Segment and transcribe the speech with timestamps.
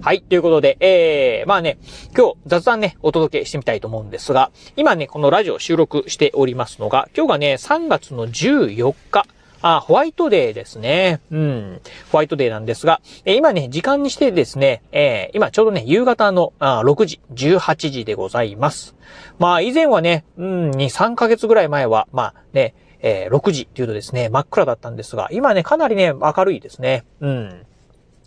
[0.00, 0.22] はい。
[0.22, 1.76] ということで、えー、まあね、
[2.16, 9.26] 今日雑談ね、お届けしてみたいと思うんですが、今ね、このラジオ収録しておりますのが、今日がね、3月の14日、
[9.60, 11.20] あ、ホワイトデーですね。
[11.32, 11.80] うん。
[12.12, 18.94] ホワイトデーなんですが、えー、今ね、時間にしてですね、えー、今ちょうどね、夕方のあ6時、18時でございます。
[19.40, 27.04] まあ、以前はね、うん、2、3ヶ月ぐらい前は、まあね、えー、6時っていうとですね、真っ暗だったんですが、今ね、かなりね、明るいですね。
[27.20, 27.66] うん。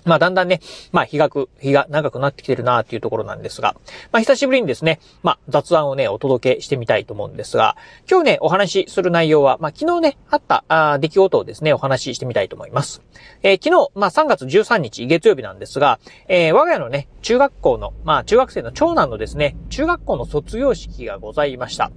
[0.06, 3.76] まあ、だんだんね、まあ、日がく、日が長くなってきてるなっていうところなんですが、
[4.12, 7.76] まあ、久しぶりにですね、まあ、雑談をね、お届けしてみたいと思うんですが、
[8.10, 13.02] 今日ね、お話しする内容は、まあ、昨日ね、あった、あ出来事をですね、お話ししてみたいと思います。
[13.44, 21.92] えー、昨日、まあ、3月13日、月曜日なんですが、えー、我が家のね、中学校の、まあ、中学生の長男のですね、中学校の卒業式がございました。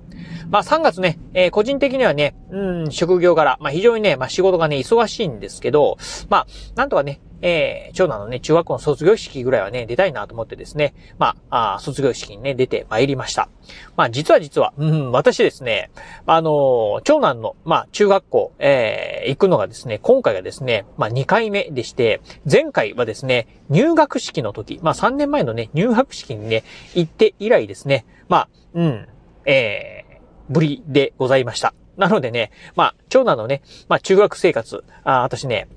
[0.50, 5.96] まあ、3月ね、えー、個人的にはね、うん、職業柄、まあ、非常にね、まあ、仕事がね、忙しいんですけど、
[6.28, 13.50] まあ、なんとかね、えー、長男のね、中学校の卒業式ぐらいはね、出たいなと思ってですね、まあ、あ卒業式にね、出て参りました。
[13.96, 15.90] まあ、実は実は、うん、私ですね、
[16.24, 29.08] あの、長男の、まあ、中学校、えー、行くのがですね、今回がですね、まあ、2回目でして、前回はですね、入学式の時、まあ、3年前のね、入学式にね、行って以来ですね、まあ、うん、
[29.44, 31.74] えー、ぶりでございました。
[31.98, 35.68] なのでね、まあ、長男のね、まあ、中学生活、あ私ね、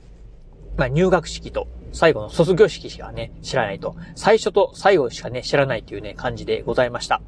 [0.77, 1.67] まあ、入学式と
[1.97, 3.95] 最後の卒業式しかね、知らないと。
[4.15, 7.21] 最初と最後しかね、知らないというね、感じでございました。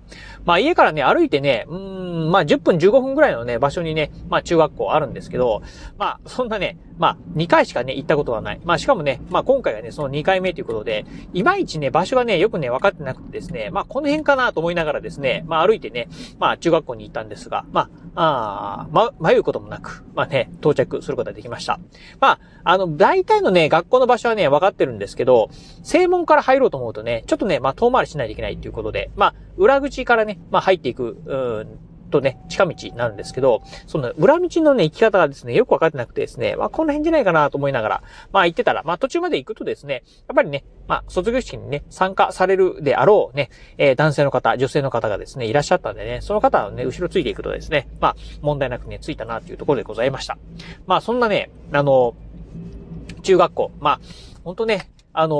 [0.46, 5.64] まあ家からね、歩いてね、うん、まあ10分15分ぐらいのね、場所にね、まあ中学校あるんですけど、
[5.98, 8.62] まあそんなね、まあ2回しかね、行ったことはない。
[8.64, 21.80] まあしかもね、まあ今回がね、その2回目ということで、いまいちね、場所がね、よくね、分かってなくてですね、まあこの辺かなと思いながらですね、まあ歩いてね、まあ中学校に行ったんですが、まあ、あま、迷うこともなく、まあね、到着することができました。
[22.20, 25.50] まあ、あの、大体のね、学校の場所はね、分かってるんですけど、
[25.84, 50.38] 正門から入ろうと思うとね、ちょっとね、まあ、遠回りしないといけないっていうことで、まあ、裏口からね、まあ、入っていく、うん、とね、近道になるんですけど、その裏道のね、行き方がですね、よくわかってなくてですね、まあこの辺じゃないかなと思いながら、まあ行ってたら、まあ途中まで行くとですね、やっぱりね、まあ卒業式にね、参加されるであろうね、えー、男性の方、女性の方がですね、いらっしゃったんでね、その方をね、後ろついていくとですね、まあ問題なくね、ついたなっていうところでございました。
[50.88, 52.16] まあそんなね、あの、
[53.22, 54.00] 中学校、まあ、
[54.44, 55.38] ほんとね、あのー、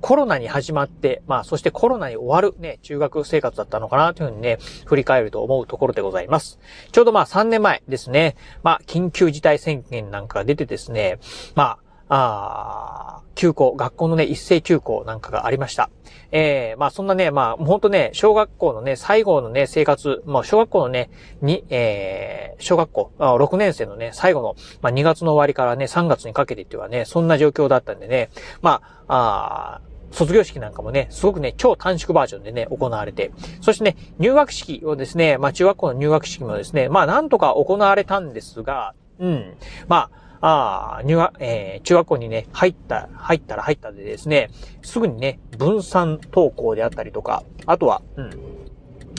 [0.00, 6.58] コロナに始まって、まあ、そしてコロナに終わるね、中学生活だったのかなというふうにね、振り返ると思うところでございます。
[6.90, 11.18] ちょうどまあ3年前ですね、まあ、緊急事態宣言なんかが出てですね、
[11.54, 11.78] まあ、
[12.16, 15.90] あ休校、学校のね、一斉休校なんかがありました。
[16.30, 21.10] ええー、まあそんなね、まあ、ほんとね、小学校のね、最後のね、生活、まあ小学校のね、
[21.42, 28.30] に、ええー、小学校、あ6年生のね、最後の、まあ2月の終わりからね、3月にかけてっていうのはね、そんな状況だったんでね、
[28.62, 39.56] まあ、あ卒業式なんかもね、すごくね、超短縮バージョンでね、行われて、そしてね、入学式をですね、まあ中学校の入学式もですね、まあなんとか行われたんですが、うん、
[39.88, 44.50] まあ、ああ、入学、えー、中学校にね、入った、入ったら入ったでですね、
[44.82, 48.30] すぐにね、分散登校であったりとか、あとは、うん、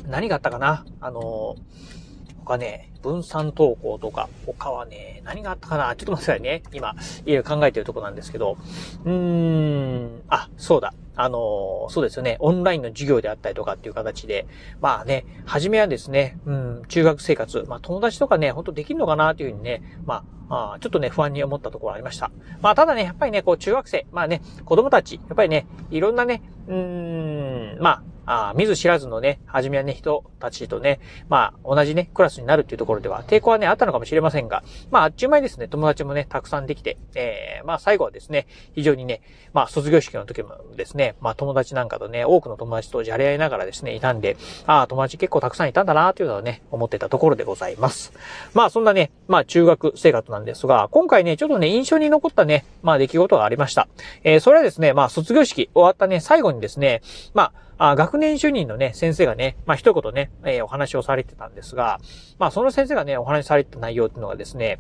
[0.08, 0.86] 何があったかな？
[1.02, 5.96] あのー、他ね、分散登校とか、他はね、何があったかな？
[5.96, 6.62] ちょっと待ってくださいね。
[6.72, 6.94] 今、
[7.26, 8.58] いろいろ考えてるとこなんですけど。
[9.04, 10.94] うーん、あ、そうだ。
[11.16, 12.38] あの、そうですよね。
[12.40, 14.48] オンラインの授業であったりとかっていう形で、
[14.82, 22.32] まあね、初めはですね、うん、中学生活、まあ友達とかね、ほんとできるのかなというふうにね、まあ、あちょっとね、不安に思ったところありました。
[22.62, 31.00] まあただね、やっぱりね、こう中学生、まあね、子供たち、やっぱりね、いろんなね、うん、まあ、あ見ず知らずのね、はじめはね、人たちとね、
[31.30, 39.22] まあ、同じね、クラスになるっていうところでは、抵抗はね、あったのかもしれませんが、まあ、あっちゅう間にですね、友達もね、たくさんできて、えー、まあ、最後はですね、非常にね、
[39.54, 48.14] まあ、卒業式の時もですね、まあ、友達なんかとね、多くの友達とじゃれ合いながらですね、いたんで、ああ、友達結構たくさんいたんだな、というのはね、思ってたところでございます。
[48.54, 53.88] まあ、そんなね、まあ、中学生活なんですが、今回ね、ちょっとね、印象に残ったね、まあ、出来事がありました。
[54.24, 57.02] えー、それはですね、まあ、卒業式終わったね、最後にですね、
[57.34, 62.00] まあ、あ学年主任のね、先生がね、まあ一言ね、えー、お話をされてたんですが、
[62.40, 64.80] まあその先生がね、お話しされてた内容っていうのがですね、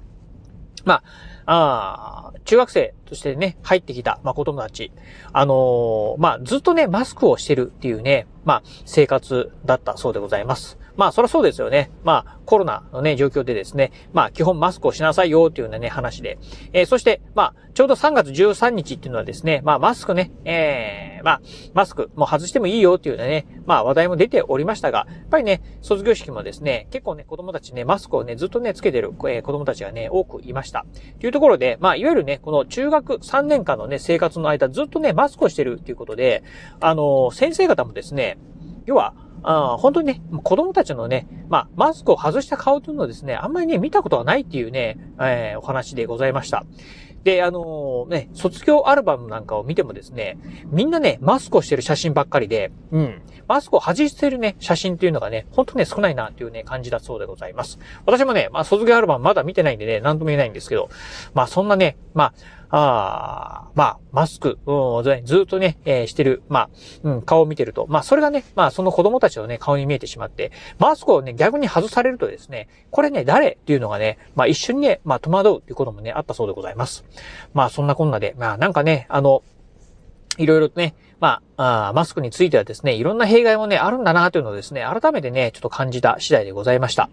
[0.86, 1.03] ま
[1.45, 4.92] あ中学生としてね、入ってきた、まあ、子供たち。
[5.31, 10.78] あのー、まあ、ずっとね、マスクをしてるっていうね、まあ、生活だったそうでございます。
[10.98, 11.92] まあ、そりゃそうですよね。
[12.04, 16.38] まあ、コロナのね、状況でですね、まあ、基本マスクをしなさいよっていうようなね、話で。
[16.72, 21.42] えー、そして、まあ、ちょうど3月13日っていうのはですね、まあ、マスクね、えー、まあ、
[21.74, 30.86] マスクもう外してもいいよっていうようなね、まあ、話題も出ておりましたが、やっぱりね、卒業式もですね、結構ね、子供たちね、マスクをね、ずっとね、つけてる、えー、子供たちがね、多くいました。
[31.19, 36.44] というところで、まあ、いわゆるね、この中学3年間のね、生活の間、ずっとね、マスクをしてるっていうことで、
[36.80, 38.38] あの先生方もですね、
[38.86, 39.13] 要は、
[39.44, 46.65] あ本当にね、子供たちのね、まあ、マスクを外した顔というのはですね、あんまりね、見たことがないっていうね、えー、お話でございました。
[47.25, 50.38] で、あのー、ね、卒業アルバムなんかを見てもですね、
[50.68, 53.21] みんなね、マスクをしてる写真ばっかりで、うん。
[53.47, 57.80] マスクを外してるね、写真っていうのがね、ほんとね、少ないなっていうね、感じだそうでございます。
[58.06, 60.89] 私もね、まあ、卒業アルバムまだ見てないんでね、なんとも言えないんですけど、
[61.33, 62.33] まあ、そんなね、まあ、
[62.77, 66.69] あまあ、マスク、うん、ずっとね、えー、してる、まあ、
[67.04, 77.06] うん、顔を見てると、まあ、それがね、まあ、その子供たちのね、顔に見えてしまって、マスクをね、逆に外されるとですね、これね、誰っていうのがね、まあ、一緒にね、まあ、戸惑うっていうこともね、あったそうでございます。
[77.54, 79.42] まあ、そんなこんなで、まあ、なんかね、あの、
[80.38, 87.10] いろいろとね、まあ、あマスクについてはですね、いろんな弊害もね、あるんだなというのをですね、改めてね、ちょっと感じた次第でございました。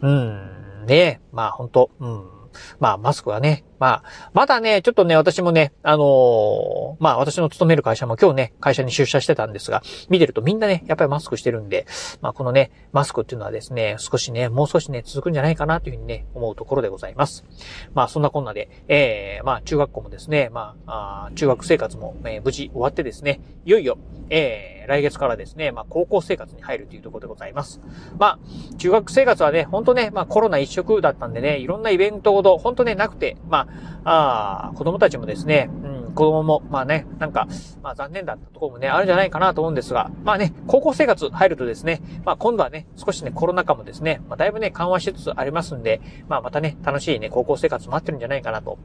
[0.00, 2.42] うん、ね、まあ本当うん。
[2.80, 11.84] まあ、マスクはね、まあ、まだね、ちょっとね、私もね、あのー、まあ、私の勤める会社も今日ね、会社に出社してたんですが、見てるとみんなね、やっぱりマスクしてるんで、
[12.20, 17.44] まあ、このね、マスクっていうのはですね、少しね、もう少しね、続くんじゃないかなというふうにね、思うところでございます。
[17.92, 23.98] まあ、そんなこんなで、えー、まあ、中学校もですね、まあ、あ中学生活も、えー、無事終わってですね、いよいよ、
[24.30, 27.80] えー、来月からですね、まあ、高校生活に入るというところでございます。
[28.16, 33.71] まあ、中学生活はね、ほんとね、まあ、コロナ一色だったんでね、いろんなイベントほど、ほんとね、なくて、まあ、
[34.04, 37.46] あ子供たちもですね、うん、子供も、まあね、なんか、
[37.82, 48.78] まあ残念だったところもね、あるんじゃないかなと思うんですが、まあね、高校生活入るとですね、まあ今度はね、少しね、コロナ禍もですね、まあだいぶね、緩和しつつありますんで、まあまたね、楽しいね、高校生活待ってるんじゃないかなと。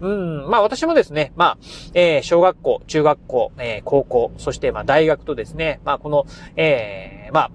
[0.00, 1.58] うん、まあ私もですね、まあ、
[1.94, 6.26] えー、小学校、中学校、えー、高校、そしてまあ大学とですね、まあこの、
[6.56, 7.50] えー、まあ、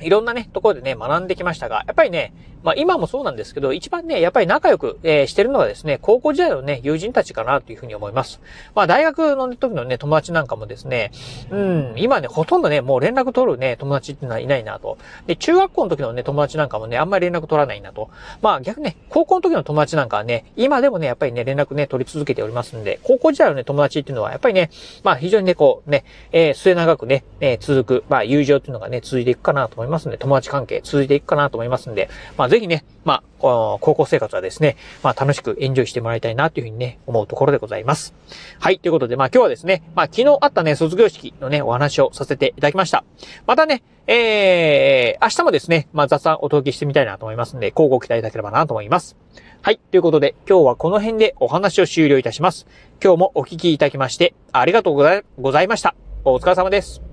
[0.00, 8.40] いろんなね、ところでね、学んできましたが、やっぱりね、まあ今もそうなんですけど、一番ね、やっぱり仲良く、えー、してるのはですね、高校時代のね、友人たちかなというふうに思います。
[8.74, 11.12] まあ大学の時のね、友達なんかもですね、
[11.50, 14.98] うん、今ね、ほとんどね、もう連絡取るね、友達ってのはいないなと。
[15.26, 18.10] で、中学校の時のね、友達なんかもね、あんまり連絡取らないなと。
[18.42, 24.70] まあ逆ね、高校の時の友達なんかはね、今でもね、やっぱりね、連絡ね、取り続けておりますんで、高校時代のね、友達っていうのは、やっぱりね、
[25.02, 38.14] まあ非常にね、こうね、えー、末長くね、えー、続く、まあ友情っていうのがね、続いていくかなと思いますんで、友達関係続いていくかなと思いますんで、まあぜひね、まあ、高校生活はですね、まあ楽しくエンジョイしてもらいたいなというふうにね、思うところでございます。
[38.58, 43.04] はい、ということで、まあ今日はですね、まあ昨日あったね、卒業式のね、お話をさせていただきました。
[43.46, 49.16] またね、えー、明日もですね、まあ雑談お届けしてみたいなと思いますんで、交互期待いただければなと思います。
[49.62, 52.66] はい、ということで、今日はこの辺でお話を終了いたします。
[53.02, 55.94] 今日もお聞きいただきまして、ありがとうございました。
[56.24, 57.07] お疲れ様です。